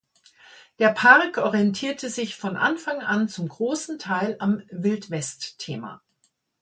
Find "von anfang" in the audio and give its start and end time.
2.35-3.01